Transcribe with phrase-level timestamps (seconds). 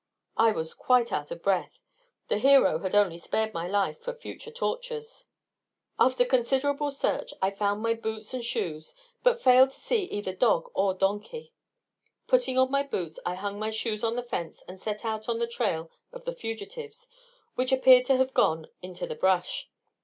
[0.35, 1.79] I was quite out of breath.
[2.27, 5.27] The hero had only spared my life for future tortures.
[5.99, 9.39] [Illustration: "I scrutinized his hat inquisitively."] After considerable search, I found boots and shoes, but
[9.43, 11.53] failed to see either dog or donkey.
[12.25, 15.37] Putting on my boots, I hung my shoes on the fence, and set out on
[15.37, 17.07] the trail of the fugitives,
[17.53, 19.69] which appeared to have gone into the brush.